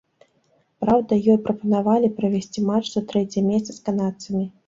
[0.83, 4.43] Праўда, ёй прапанавалі правесці матч за трэцяе месца з канадцамі.